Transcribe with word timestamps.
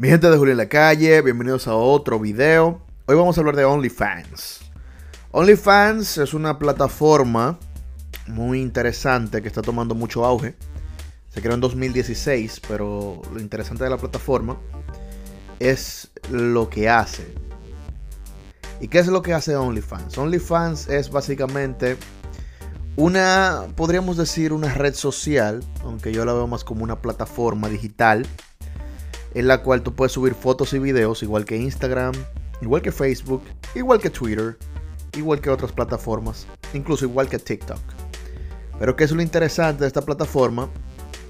Mi 0.00 0.06
gente 0.06 0.30
de 0.30 0.36
Julio 0.36 0.52
en 0.52 0.58
la 0.58 0.68
calle, 0.68 1.22
bienvenidos 1.22 1.66
a 1.66 1.74
otro 1.74 2.20
video. 2.20 2.80
Hoy 3.06 3.16
vamos 3.16 3.36
a 3.36 3.40
hablar 3.40 3.56
de 3.56 3.64
OnlyFans. 3.64 4.60
OnlyFans 5.32 6.18
es 6.18 6.34
una 6.34 6.56
plataforma 6.56 7.58
muy 8.28 8.60
interesante 8.60 9.42
que 9.42 9.48
está 9.48 9.60
tomando 9.60 9.96
mucho 9.96 10.24
auge. 10.24 10.54
Se 11.30 11.42
creó 11.42 11.54
en 11.54 11.60
2016, 11.60 12.60
pero 12.68 13.20
lo 13.32 13.40
interesante 13.40 13.82
de 13.82 13.90
la 13.90 13.96
plataforma 13.96 14.56
es 15.58 16.12
lo 16.30 16.70
que 16.70 16.88
hace. 16.88 17.34
¿Y 18.80 18.86
qué 18.86 19.00
es 19.00 19.08
lo 19.08 19.20
que 19.20 19.34
hace 19.34 19.56
OnlyFans? 19.56 20.16
OnlyFans 20.16 20.86
es 20.90 21.10
básicamente 21.10 21.96
una, 22.94 23.66
podríamos 23.74 24.16
decir, 24.16 24.52
una 24.52 24.72
red 24.72 24.94
social, 24.94 25.64
aunque 25.82 26.12
yo 26.12 26.24
la 26.24 26.34
veo 26.34 26.46
más 26.46 26.62
como 26.62 26.84
una 26.84 27.02
plataforma 27.02 27.68
digital 27.68 28.24
en 29.34 29.48
la 29.48 29.62
cual 29.62 29.82
tú 29.82 29.94
puedes 29.94 30.12
subir 30.12 30.34
fotos 30.34 30.72
y 30.72 30.78
videos, 30.78 31.22
igual 31.22 31.44
que 31.44 31.56
Instagram, 31.56 32.12
igual 32.60 32.82
que 32.82 32.92
Facebook, 32.92 33.42
igual 33.74 34.00
que 34.00 34.10
Twitter, 34.10 34.58
igual 35.16 35.40
que 35.40 35.50
otras 35.50 35.72
plataformas, 35.72 36.46
incluso 36.74 37.04
igual 37.04 37.28
que 37.28 37.38
TikTok. 37.38 37.78
Pero 38.78 38.96
¿qué 38.96 39.04
es 39.04 39.12
lo 39.12 39.22
interesante 39.22 39.82
de 39.82 39.88
esta 39.88 40.02
plataforma? 40.02 40.68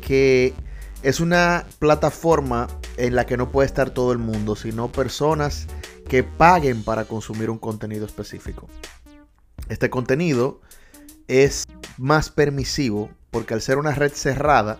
Que 0.00 0.54
es 1.02 1.20
una 1.20 1.66
plataforma 1.78 2.68
en 2.96 3.14
la 3.14 3.26
que 3.26 3.36
no 3.36 3.50
puede 3.50 3.66
estar 3.66 3.90
todo 3.90 4.12
el 4.12 4.18
mundo, 4.18 4.56
sino 4.56 4.90
personas 4.90 5.66
que 6.08 6.24
paguen 6.24 6.82
para 6.82 7.04
consumir 7.04 7.50
un 7.50 7.58
contenido 7.58 8.04
específico. 8.06 8.68
Este 9.68 9.90
contenido 9.90 10.60
es 11.26 11.64
más 11.98 12.30
permisivo 12.30 13.10
porque 13.30 13.54
al 13.54 13.60
ser 13.60 13.78
una 13.78 13.94
red 13.94 14.12
cerrada, 14.12 14.78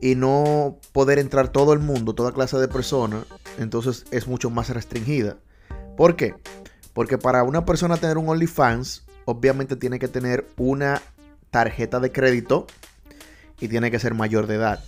y 0.00 0.14
no 0.14 0.78
poder 0.92 1.18
entrar 1.18 1.48
todo 1.48 1.72
el 1.72 1.78
mundo, 1.78 2.14
toda 2.14 2.32
clase 2.32 2.56
de 2.58 2.68
personas, 2.68 3.24
entonces 3.58 4.04
es 4.10 4.26
mucho 4.26 4.50
más 4.50 4.70
restringida. 4.70 5.36
¿Por 5.96 6.16
qué? 6.16 6.34
Porque 6.94 7.18
para 7.18 7.42
una 7.42 7.64
persona 7.64 7.96
tener 7.96 8.18
un 8.18 8.28
OnlyFans, 8.28 9.04
obviamente 9.26 9.76
tiene 9.76 9.98
que 9.98 10.08
tener 10.08 10.46
una 10.56 11.02
tarjeta 11.50 12.00
de 12.00 12.12
crédito 12.12 12.66
y 13.60 13.68
tiene 13.68 13.90
que 13.90 13.98
ser 13.98 14.14
mayor 14.14 14.46
de 14.46 14.56
edad. 14.56 14.82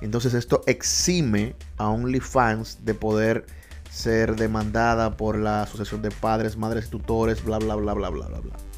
Entonces 0.00 0.34
esto 0.34 0.62
exime 0.66 1.54
a 1.76 1.88
OnlyFans 1.88 2.84
de 2.84 2.94
poder 2.94 3.46
ser 3.90 4.36
demandada 4.36 5.16
por 5.16 5.38
la 5.38 5.62
Asociación 5.62 6.02
de 6.02 6.10
Padres, 6.10 6.56
Madres, 6.56 6.90
Tutores, 6.90 7.44
bla, 7.44 7.58
bla, 7.58 7.76
bla, 7.76 7.94
bla, 7.94 8.08
bla, 8.10 8.26
bla, 8.26 8.40
bla. 8.40 8.71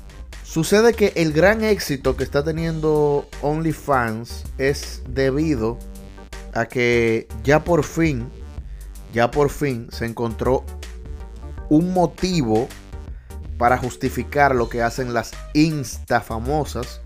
Sucede 0.45 0.93
que 0.93 1.15
el 1.17 1.33
gran 1.33 1.65
éxito 1.65 2.17
que 2.17 2.23
está 2.23 2.45
teniendo 2.45 3.27
OnlyFans 3.41 4.45
es 4.59 5.03
debido 5.09 5.79
a 6.53 6.67
que 6.67 7.27
ya 7.43 7.65
por 7.65 7.83
fin, 7.83 8.29
ya 9.13 9.31
por 9.31 9.49
fin 9.49 9.89
se 9.91 10.05
encontró 10.05 10.63
un 11.71 11.95
motivo 11.95 12.69
para 13.57 13.79
justificar 13.79 14.55
lo 14.55 14.69
que 14.69 14.83
hacen 14.83 15.15
las 15.15 15.33
Insta 15.55 16.21
famosas 16.21 17.01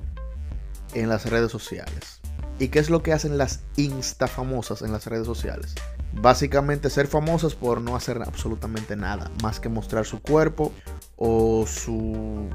en 0.93 1.09
las 1.09 1.31
redes 1.31 1.53
sociales. 1.53 2.21
¿Y 2.59 2.69
qué 2.69 2.81
es 2.81 2.91
lo 2.91 3.05
que 3.05 3.13
hacen 3.13 3.39
las 3.39 3.61
Insta 3.77 4.27
famosas 4.27 4.83
en 4.83 4.91
las 4.91 5.07
redes 5.07 5.27
sociales? 5.27 5.77
Básicamente 6.13 6.91
ser 6.91 7.07
famosas 7.07 7.55
por 7.55 7.81
no 7.81 7.95
hacer 7.95 8.21
absolutamente 8.21 8.97
nada, 8.97 9.31
más 9.43 9.61
que 9.61 9.69
mostrar 9.69 10.07
su 10.07 10.21
cuerpo 10.21 10.73
o 11.17 11.67
su 11.67 12.51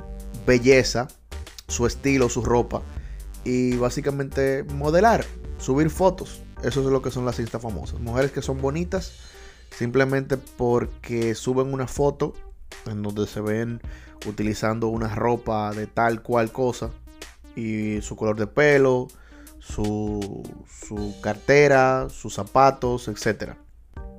belleza, 0.45 1.08
su 1.67 1.86
estilo, 1.86 2.30
su 2.30 2.44
ropa 2.44 2.81
y 3.44 3.75
básicamente 3.75 4.63
modelar, 4.63 5.25
subir 5.58 5.89
fotos. 5.89 6.41
Eso 6.63 6.81
es 6.81 6.88
lo 6.88 7.02
que 7.02 7.11
son 7.11 7.25
las 7.25 7.39
Insta 7.39 7.59
famosas. 7.59 8.00
Mujeres 8.00 8.31
que 8.31 8.41
son 8.41 8.61
bonitas 8.61 9.13
simplemente 9.77 10.38
porque 10.38 11.35
suben 11.35 11.73
una 11.73 11.88
foto 11.88 12.33
en 12.85 13.01
donde 13.01 13.28
se 13.28 13.41
ven 13.41 13.81
utilizando 14.25 14.88
una 14.88 15.13
ropa 15.13 15.72
de 15.73 15.88
tal 15.88 16.22
cual 16.22 16.51
cosa 16.51 16.91
y 17.56 18.01
su 18.01 18.16
color 18.16 18.38
de 18.38 18.47
pelo, 18.47 19.07
su, 19.59 20.44
su 20.88 21.16
cartera, 21.22 22.07
sus 22.09 22.34
zapatos, 22.34 23.07
etc. 23.07 23.53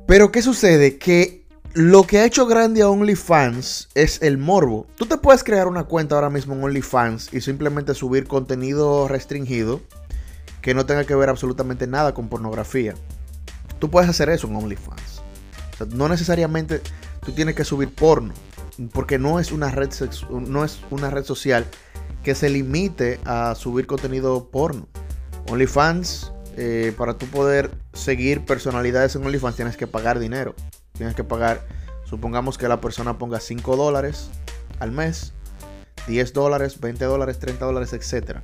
Pero 0.06 0.30
¿qué 0.30 0.42
sucede? 0.42 0.98
Que 0.98 1.43
lo 1.74 2.04
que 2.04 2.20
ha 2.20 2.24
hecho 2.24 2.46
grande 2.46 2.82
a 2.82 2.88
OnlyFans 2.88 3.88
es 3.96 4.22
el 4.22 4.38
morbo. 4.38 4.86
Tú 4.94 5.06
te 5.06 5.16
puedes 5.16 5.42
crear 5.42 5.66
una 5.66 5.84
cuenta 5.84 6.14
ahora 6.14 6.30
mismo 6.30 6.54
en 6.54 6.62
OnlyFans 6.62 7.34
y 7.34 7.40
simplemente 7.40 7.94
subir 7.94 8.28
contenido 8.28 9.08
restringido 9.08 9.80
que 10.62 10.72
no 10.72 10.86
tenga 10.86 11.02
que 11.04 11.16
ver 11.16 11.28
absolutamente 11.28 11.88
nada 11.88 12.14
con 12.14 12.28
pornografía. 12.28 12.94
Tú 13.80 13.90
puedes 13.90 14.08
hacer 14.08 14.28
eso 14.28 14.46
en 14.46 14.54
OnlyFans. 14.54 15.22
no 15.90 16.08
necesariamente 16.08 16.80
tú 17.26 17.32
tienes 17.32 17.56
que 17.56 17.64
subir 17.64 17.92
porno, 17.92 18.34
porque 18.92 19.18
no 19.18 19.40
es 19.40 19.50
una 19.50 19.72
red, 19.72 19.90
no 20.30 20.64
es 20.64 20.78
una 20.90 21.10
red 21.10 21.24
social 21.24 21.66
que 22.22 22.36
se 22.36 22.50
limite 22.50 23.18
a 23.24 23.56
subir 23.56 23.88
contenido 23.88 24.48
porno. 24.48 24.86
OnlyFans, 25.48 26.32
eh, 26.56 26.94
para 26.96 27.18
tú 27.18 27.26
poder 27.26 27.72
seguir 27.92 28.44
personalidades 28.44 29.16
en 29.16 29.24
OnlyFans, 29.24 29.56
tienes 29.56 29.76
que 29.76 29.88
pagar 29.88 30.20
dinero. 30.20 30.54
Tienes 30.96 31.16
que 31.16 31.24
pagar, 31.24 31.66
supongamos 32.08 32.56
que 32.56 32.68
la 32.68 32.80
persona 32.80 33.18
ponga 33.18 33.40
5 33.40 33.74
dólares 33.74 34.30
al 34.78 34.92
mes, 34.92 35.32
10 36.06 36.32
dólares, 36.32 36.78
20 36.78 37.04
dólares, 37.04 37.40
30 37.40 37.64
dólares, 37.64 37.92
etc. 37.92 38.38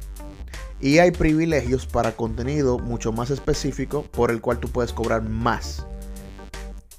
Y 0.80 0.98
hay 0.98 1.12
privilegios 1.12 1.86
para 1.86 2.16
contenido 2.16 2.80
mucho 2.80 3.12
más 3.12 3.30
específico 3.30 4.02
por 4.10 4.32
el 4.32 4.40
cual 4.40 4.58
tú 4.58 4.68
puedes 4.68 4.92
cobrar 4.92 5.22
más. 5.22 5.86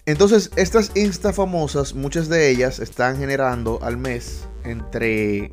Entonces, 0.06 0.52
estas 0.56 0.96
Insta 0.96 1.34
famosas, 1.34 1.96
muchas 1.96 2.30
de 2.30 2.50
ellas 2.50 2.80
están 2.80 3.18
generando 3.18 3.80
al 3.82 3.98
mes 3.98 4.48
entre 4.64 5.52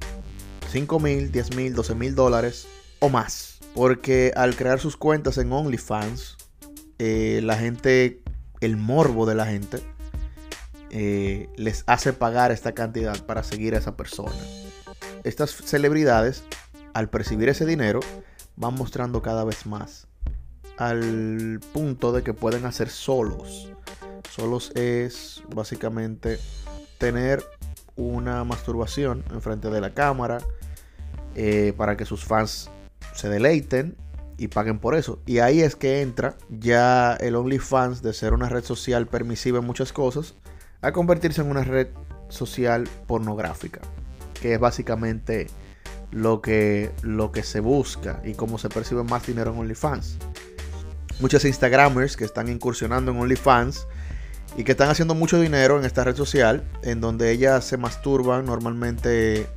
5 0.70 1.00
mil, 1.00 1.32
10 1.32 1.56
mil, 1.56 1.74
12 1.74 1.96
mil 1.96 2.14
dólares 2.14 2.68
o 3.00 3.08
más. 3.08 3.58
Porque 3.74 4.32
al 4.36 4.54
crear 4.54 4.78
sus 4.78 4.96
cuentas 4.96 5.38
en 5.38 5.50
OnlyFans, 5.50 6.36
eh, 7.00 7.40
la 7.42 7.56
gente 7.56 8.22
el 8.60 8.76
morbo 8.76 9.26
de 9.26 9.34
la 9.34 9.46
gente 9.46 9.82
eh, 10.90 11.48
les 11.56 11.84
hace 11.86 12.12
pagar 12.12 12.50
esta 12.50 12.72
cantidad 12.72 13.24
para 13.24 13.42
seguir 13.42 13.74
a 13.74 13.78
esa 13.78 13.96
persona. 13.96 14.36
Estas 15.24 15.50
celebridades, 15.50 16.42
al 16.94 17.10
percibir 17.10 17.48
ese 17.48 17.66
dinero, 17.66 18.00
van 18.56 18.74
mostrando 18.74 19.20
cada 19.22 19.44
vez 19.44 19.66
más. 19.66 20.06
Al 20.76 21.60
punto 21.72 22.12
de 22.12 22.22
que 22.22 22.34
pueden 22.34 22.64
hacer 22.64 22.88
solos. 22.88 23.68
Solos 24.30 24.70
es 24.74 25.42
básicamente 25.54 26.38
tener 26.98 27.44
una 27.96 28.44
masturbación 28.44 29.24
enfrente 29.32 29.70
de 29.70 29.80
la 29.80 29.90
cámara 29.90 30.38
eh, 31.34 31.74
para 31.76 31.96
que 31.96 32.04
sus 32.04 32.24
fans 32.24 32.70
se 33.14 33.28
deleiten 33.28 33.96
y 34.38 34.48
paguen 34.48 34.78
por 34.78 34.94
eso. 34.94 35.18
Y 35.26 35.40
ahí 35.40 35.60
es 35.60 35.76
que 35.76 36.00
entra 36.00 36.36
ya 36.48 37.14
el 37.14 37.36
OnlyFans 37.36 38.00
de 38.02 38.14
ser 38.14 38.32
una 38.32 38.48
red 38.48 38.64
social 38.64 39.06
permisiva 39.08 39.58
en 39.58 39.66
muchas 39.66 39.92
cosas 39.92 40.34
a 40.80 40.92
convertirse 40.92 41.42
en 41.42 41.50
una 41.50 41.64
red 41.64 41.88
social 42.28 42.88
pornográfica, 43.06 43.80
que 44.40 44.54
es 44.54 44.60
básicamente 44.60 45.48
lo 46.12 46.40
que, 46.40 46.92
lo 47.02 47.32
que 47.32 47.42
se 47.42 47.60
busca 47.60 48.22
y 48.24 48.34
cómo 48.34 48.58
se 48.58 48.68
percibe 48.68 49.02
más 49.02 49.26
dinero 49.26 49.52
en 49.52 49.58
OnlyFans. 49.58 50.18
Muchos 51.20 51.44
Instagramers 51.44 52.16
que 52.16 52.24
están 52.24 52.48
incursionando 52.48 53.10
en 53.10 53.18
OnlyFans 53.18 53.88
y 54.56 54.62
que 54.62 54.72
están 54.72 54.88
haciendo 54.88 55.16
mucho 55.16 55.40
dinero 55.40 55.78
en 55.78 55.84
esta 55.84 56.04
red 56.04 56.14
social, 56.14 56.62
en 56.82 57.00
donde 57.00 57.32
ellas 57.32 57.64
se 57.64 57.76
masturban 57.76 58.46
normalmente 58.46 59.48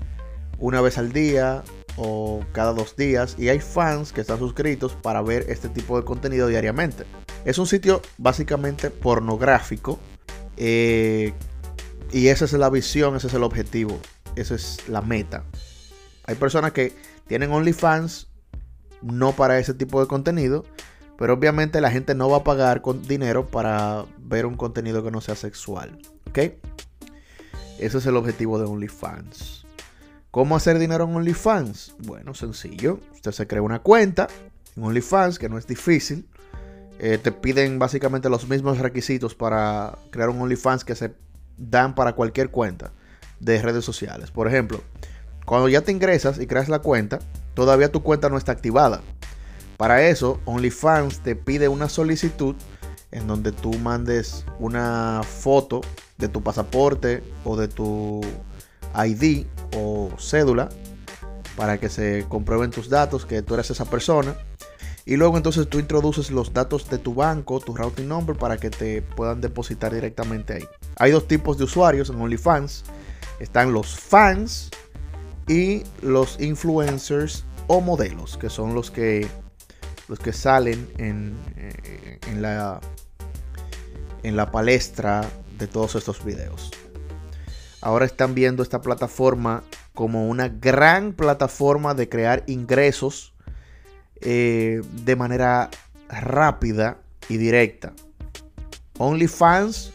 una 0.57 0.81
vez 0.81 0.97
al 0.97 1.13
día 1.13 1.63
o 1.97 2.43
cada 2.51 2.73
dos 2.73 2.95
días 2.95 3.35
y 3.37 3.49
hay 3.49 3.59
fans 3.59 4.11
que 4.11 4.21
están 4.21 4.39
suscritos 4.39 4.93
para 4.93 5.21
ver 5.21 5.45
este 5.49 5.69
tipo 5.69 5.97
de 5.97 6.05
contenido 6.05 6.47
diariamente. 6.47 7.05
Es 7.45 7.57
un 7.57 7.67
sitio 7.67 8.01
básicamente 8.17 8.89
pornográfico 8.89 9.99
eh, 10.57 11.33
y 12.11 12.27
esa 12.27 12.45
es 12.45 12.53
la 12.53 12.69
visión, 12.69 13.15
ese 13.15 13.27
es 13.27 13.33
el 13.33 13.43
objetivo, 13.43 13.99
esa 14.35 14.55
es 14.55 14.87
la 14.87 15.01
meta. 15.01 15.43
Hay 16.25 16.35
personas 16.35 16.71
que 16.71 16.93
tienen 17.27 17.51
OnlyFans 17.51 18.27
no 19.01 19.31
para 19.31 19.59
ese 19.59 19.73
tipo 19.73 19.99
de 19.99 20.07
contenido, 20.07 20.65
pero 21.17 21.33
obviamente 21.33 21.81
la 21.81 21.91
gente 21.91 22.15
no 22.15 22.29
va 22.29 22.37
a 22.37 22.43
pagar 22.43 22.81
con 22.81 23.01
dinero 23.07 23.47
para 23.47 24.05
ver 24.17 24.45
un 24.45 24.55
contenido 24.55 25.03
que 25.03 25.11
no 25.11 25.21
sea 25.21 25.35
sexual. 25.35 25.97
¿Ok? 26.29 26.39
Ese 27.79 27.97
es 27.97 28.05
el 28.05 28.15
objetivo 28.15 28.59
de 28.59 28.65
OnlyFans. 28.65 29.60
¿Cómo 30.31 30.55
hacer 30.55 30.79
dinero 30.79 31.03
en 31.03 31.13
OnlyFans? 31.13 31.93
Bueno, 31.99 32.33
sencillo. 32.33 33.01
Usted 33.13 33.33
se 33.33 33.47
crea 33.47 33.61
una 33.61 33.79
cuenta 33.79 34.29
en 34.77 34.83
OnlyFans, 34.83 35.37
que 35.37 35.49
no 35.49 35.57
es 35.57 35.67
difícil. 35.67 36.25
Eh, 36.99 37.17
te 37.17 37.33
piden 37.33 37.79
básicamente 37.79 38.29
los 38.29 38.47
mismos 38.47 38.77
requisitos 38.77 39.35
para 39.35 39.97
crear 40.09 40.29
un 40.29 40.41
OnlyFans 40.41 40.85
que 40.85 40.95
se 40.95 41.13
dan 41.57 41.95
para 41.95 42.13
cualquier 42.13 42.49
cuenta 42.49 42.93
de 43.41 43.61
redes 43.61 43.83
sociales. 43.83 44.31
Por 44.31 44.47
ejemplo, 44.47 44.81
cuando 45.45 45.67
ya 45.67 45.81
te 45.81 45.91
ingresas 45.91 46.39
y 46.39 46.47
creas 46.47 46.69
la 46.69 46.79
cuenta, 46.79 47.19
todavía 47.53 47.91
tu 47.91 48.01
cuenta 48.01 48.29
no 48.29 48.37
está 48.37 48.53
activada. 48.53 49.01
Para 49.75 50.07
eso, 50.07 50.39
OnlyFans 50.45 51.19
te 51.19 51.35
pide 51.35 51.67
una 51.67 51.89
solicitud 51.89 52.55
en 53.11 53.27
donde 53.27 53.51
tú 53.51 53.73
mandes 53.79 54.45
una 54.59 55.23
foto 55.23 55.81
de 56.17 56.29
tu 56.29 56.41
pasaporte 56.41 57.21
o 57.43 57.57
de 57.57 57.67
tu 57.67 58.21
ID 58.95 59.45
o 59.75 60.09
cédula 60.17 60.69
para 61.55 61.79
que 61.79 61.89
se 61.89 62.25
comprueben 62.27 62.71
tus 62.71 62.89
datos, 62.89 63.25
que 63.25 63.41
tú 63.41 63.53
eres 63.53 63.69
esa 63.69 63.85
persona. 63.85 64.35
Y 65.05 65.15
luego 65.15 65.37
entonces 65.37 65.67
tú 65.67 65.79
introduces 65.79 66.31
los 66.31 66.53
datos 66.53 66.89
de 66.89 66.97
tu 66.97 67.13
banco, 67.13 67.59
tu 67.59 67.75
routing 67.75 68.07
number, 68.07 68.35
para 68.35 68.57
que 68.57 68.69
te 68.69 69.01
puedan 69.01 69.41
depositar 69.41 69.93
directamente 69.93 70.53
ahí. 70.53 70.63
Hay 70.97 71.11
dos 71.11 71.27
tipos 71.27 71.57
de 71.57 71.63
usuarios 71.63 72.09
en 72.09 72.21
OnlyFans. 72.21 72.83
Están 73.39 73.73
los 73.73 73.95
fans 73.95 74.69
y 75.47 75.83
los 76.01 76.39
influencers 76.39 77.43
o 77.67 77.81
modelos, 77.81 78.37
que 78.37 78.49
son 78.49 78.75
los 78.75 78.91
que, 78.91 79.27
los 80.07 80.19
que 80.19 80.33
salen 80.33 80.87
en, 80.97 81.35
eh, 81.57 82.19
en, 82.27 82.41
la, 82.41 82.79
en 84.23 84.35
la 84.35 84.51
palestra 84.51 85.27
de 85.57 85.67
todos 85.67 85.95
estos 85.95 86.23
videos. 86.23 86.71
Ahora 87.81 88.05
están 88.05 88.35
viendo 88.35 88.61
esta 88.61 88.81
plataforma 88.81 89.63
como 89.93 90.27
una 90.27 90.49
gran 90.49 91.13
plataforma 91.13 91.93
de 91.93 92.07
crear 92.07 92.43
ingresos 92.47 93.33
eh, 94.21 94.81
de 95.03 95.15
manera 95.15 95.69
rápida 96.07 96.99
y 97.27 97.37
directa. 97.37 97.93
OnlyFans, 98.99 99.93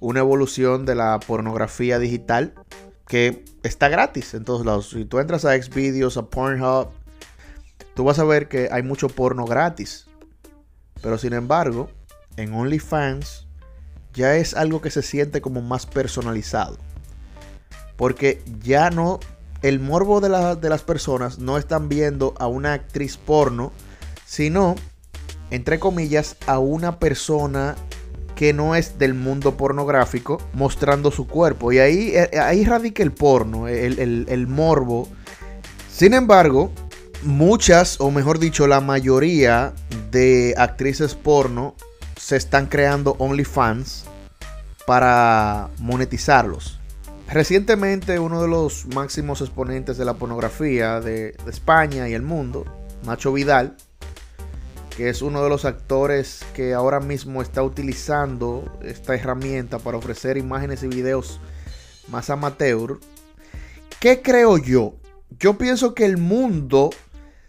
una 0.00 0.20
evolución 0.20 0.84
de 0.84 0.96
la 0.96 1.20
pornografía 1.20 2.00
digital 2.00 2.54
que 3.06 3.44
está 3.62 3.88
gratis 3.88 4.34
en 4.34 4.44
todos 4.44 4.66
lados. 4.66 4.90
Si 4.90 5.04
tú 5.04 5.20
entras 5.20 5.44
a 5.44 5.60
Xvideos, 5.60 6.16
a 6.16 6.26
Pornhub, 6.26 6.88
tú 7.94 8.04
vas 8.04 8.18
a 8.18 8.24
ver 8.24 8.48
que 8.48 8.68
hay 8.72 8.82
mucho 8.82 9.08
porno 9.08 9.44
gratis. 9.44 10.06
Pero 11.00 11.16
sin 11.16 11.32
embargo, 11.32 11.90
en 12.36 12.52
OnlyFans 12.52 13.46
ya 14.12 14.36
es 14.36 14.54
algo 14.54 14.80
que 14.80 14.90
se 14.90 15.02
siente 15.02 15.40
como 15.40 15.62
más 15.62 15.86
personalizado. 15.86 16.78
Porque 18.00 18.42
ya 18.62 18.88
no 18.88 19.20
el 19.60 19.78
morbo 19.78 20.22
de, 20.22 20.30
las 20.30 20.82
personas 20.84 21.38
no 21.38 21.58
están 21.58 21.90
viendo 21.90 22.32
a 22.38 22.46
una 22.46 22.72
actriz 22.72 23.18
porno, 23.18 23.72
sino, 24.24 24.74
entre 25.50 25.78
comillas, 25.78 26.38
a 26.46 26.58
una 26.58 26.98
persona 26.98 27.76
que 28.34 28.54
no 28.54 28.74
es 28.74 28.98
del 28.98 29.12
mundo 29.12 29.58
pornográfico 29.58 30.40
mostrando 30.54 31.10
su 31.10 31.26
cuerpo. 31.26 31.72
Y 31.72 31.78
ahí, 31.78 32.12
eh, 32.14 32.40
ahí 32.40 32.64
radica 32.64 33.02
el 33.02 33.12
porno, 33.12 33.68
el, 33.68 34.24
el 34.26 34.46
morbo. 34.46 35.06
Sin 35.92 36.14
embargo, 36.14 36.72
muchas, 37.22 38.00
o 38.00 38.10
mejor 38.10 38.38
dicho, 38.38 38.66
la 38.66 38.80
mayoría 38.80 39.74
de 40.10 40.54
actrices 40.56 41.14
porno 41.14 41.74
se 42.16 42.36
están 42.36 42.64
creando 42.64 43.14
OnlyFans 43.18 44.06
para 44.86 45.68
monetizarlos. 45.80 46.79
Recientemente 47.32 48.18
uno 48.18 48.42
de 48.42 48.48
los 48.48 48.86
máximos 48.86 49.40
exponentes 49.40 49.96
de 49.96 50.04
la 50.04 50.14
pornografía 50.14 51.00
de, 51.00 51.36
España 51.46 52.08
y 52.08 52.14
el 52.14 52.22
mundo, 52.22 52.64
Nacho 53.04 53.32
Vidal, 53.32 53.76
que 54.96 55.08
es 55.08 55.22
uno 55.22 55.40
de 55.40 55.48
los 55.48 55.64
actores 55.64 56.44
que 56.54 56.74
ahora 56.74 56.98
mismo 56.98 57.40
está 57.40 57.62
utilizando 57.62 58.64
esta 58.82 59.14
herramienta 59.14 59.78
para 59.78 59.96
ofrecer 59.96 60.38
imágenes 60.38 60.82
y 60.82 60.88
videos 60.88 61.38
más 62.08 62.30
amateur. 62.30 62.98
¿Qué 64.00 64.22
creo 64.22 64.58
yo? 64.58 64.96
Yo 65.38 65.56
pienso 65.56 65.94
que 65.94 66.06
el 66.06 66.16
mundo 66.16 66.90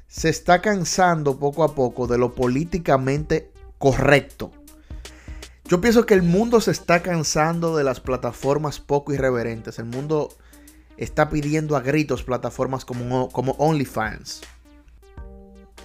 se 0.07 0.29
está 0.29 0.61
cansando 0.61 1.39
poco 1.39 1.63
a 1.63 1.73
poco 1.73 2.05
de 2.05 2.19
lo 2.19 2.35
políticamente 2.35 3.49
correcto. 3.79 4.51
Yo 5.71 5.79
pienso 5.79 6.05
que 6.05 6.15
el 6.15 6.21
mundo 6.21 6.59
se 6.59 6.71
está 6.71 7.01
cansando 7.01 7.77
de 7.77 7.85
las 7.85 8.01
plataformas 8.01 8.81
poco 8.81 9.13
irreverentes. 9.13 9.79
El 9.79 9.85
mundo 9.85 10.27
está 10.97 11.29
pidiendo 11.29 11.77
a 11.77 11.79
gritos 11.79 12.23
plataformas 12.23 12.83
como, 12.83 13.29
como 13.29 13.53
OnlyFans. 13.53 14.41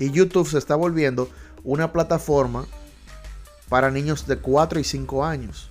Y 0.00 0.10
YouTube 0.10 0.48
se 0.48 0.58
está 0.58 0.74
volviendo 0.74 1.30
una 1.62 1.92
plataforma 1.92 2.66
para 3.68 3.92
niños 3.92 4.26
de 4.26 4.38
4 4.38 4.80
y 4.80 4.82
5 4.82 5.24
años. 5.24 5.70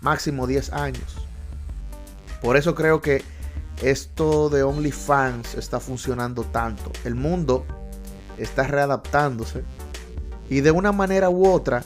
Máximo 0.00 0.48
10 0.48 0.72
años. 0.72 1.14
Por 2.42 2.56
eso 2.56 2.74
creo 2.74 3.00
que 3.02 3.22
esto 3.82 4.50
de 4.50 4.64
OnlyFans 4.64 5.54
está 5.54 5.78
funcionando 5.78 6.42
tanto. 6.42 6.90
El 7.04 7.14
mundo 7.14 7.66
está 8.36 8.64
readaptándose. 8.64 9.62
Y 10.50 10.60
de 10.60 10.72
una 10.72 10.90
manera 10.90 11.30
u 11.30 11.46
otra 11.46 11.84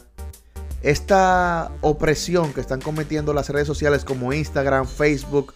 esta 0.83 1.71
opresión 1.81 2.53
que 2.53 2.61
están 2.61 2.81
cometiendo 2.81 3.33
las 3.33 3.49
redes 3.49 3.67
sociales 3.67 4.05
como 4.05 4.33
Instagram, 4.33 4.87
Facebook 4.87 5.55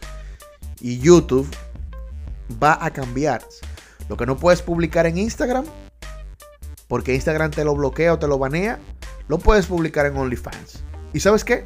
y 0.80 0.98
YouTube 0.98 1.48
va 2.62 2.78
a 2.84 2.90
cambiar. 2.92 3.42
Lo 4.08 4.16
que 4.16 4.26
no 4.26 4.36
puedes 4.36 4.60
publicar 4.60 5.06
en 5.06 5.16
Instagram, 5.16 5.64
porque 6.88 7.14
Instagram 7.14 7.50
te 7.50 7.64
lo 7.64 7.74
bloquea 7.74 8.12
o 8.12 8.18
te 8.18 8.28
lo 8.28 8.38
banea, 8.38 8.78
lo 9.28 9.38
puedes 9.38 9.66
publicar 9.66 10.04
en 10.06 10.16
OnlyFans. 10.16 10.84
¿Y 11.14 11.20
sabes 11.20 11.44
qué? 11.44 11.62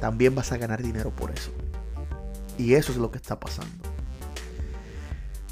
También 0.00 0.34
vas 0.34 0.52
a 0.52 0.58
ganar 0.58 0.82
dinero 0.82 1.10
por 1.10 1.30
eso. 1.30 1.50
Y 2.58 2.74
eso 2.74 2.92
es 2.92 2.98
lo 2.98 3.10
que 3.10 3.18
está 3.18 3.40
pasando. 3.40 3.72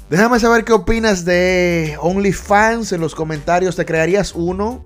Déjame 0.09 0.39
saber 0.39 0.63
qué 0.63 0.73
opinas 0.73 1.25
de 1.25 1.97
OnlyFans 1.99 2.93
en 2.93 3.01
los 3.01 3.15
comentarios. 3.15 3.75
¿Te 3.75 3.85
crearías 3.85 4.33
uno? 4.35 4.83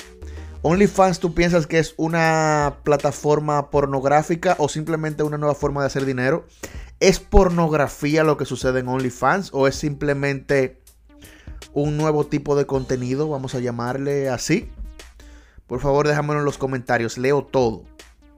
OnlyFans, 0.64 1.20
¿tú 1.20 1.34
piensas 1.34 1.66
que 1.66 1.80
es 1.80 1.96
una 1.98 2.78
plataforma 2.84 3.72
pornográfica 3.72 4.56
o 4.60 4.70
simplemente 4.70 5.24
una 5.24 5.40
nueva 5.40 5.56
forma 5.56 5.82
de 5.82 5.88
hacer 5.88 6.06
dinero? 6.06 6.46
¿Es 7.00 7.20
pornografía 7.20 8.24
lo 8.24 8.38
que 8.38 8.46
sucede 8.46 8.82
en 8.82 8.88
OnlyFans 8.88 9.50
o 9.54 9.68
es 9.68 9.74
simplemente 9.74 10.80
un 11.74 11.98
nuevo 11.98 12.28
tipo 12.28 12.56
de 12.56 12.68
contenido, 12.68 13.28
vamos 13.28 13.56
a 13.56 13.60
llamarle 13.60 14.30
así? 14.30 14.70
Por 15.66 15.80
favor, 15.80 16.08
déjamelo 16.08 16.42
en 16.42 16.46
los 16.46 16.60
comentarios, 16.60 17.18
leo 17.18 17.44
todo. 17.44 17.86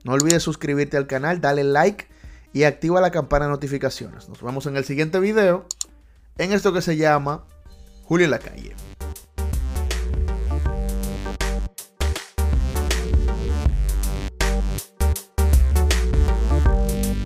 No 0.05 0.13
olvides 0.13 0.43
suscribirte 0.43 0.95
al 0.95 1.07
canal, 1.07 1.41
dale 1.41 1.65
like 1.65 2.07
y 2.53 2.63
activa 2.63 3.01
la 3.01 3.11
campana 3.11 3.45
de 3.45 3.51
notificaciones. 3.51 4.29
Nos 4.29 4.41
vemos 4.41 4.65
en 4.65 4.77
el 4.77 4.85
siguiente 4.85 5.19
video 5.19 5.65
en 6.37 6.53
esto 6.53 6.71
que 6.71 6.81
se 6.81 6.95
llama 6.95 7.43
Julio 8.05 8.25
en 8.25 8.31
la 8.31 8.39
calle. 8.39 8.73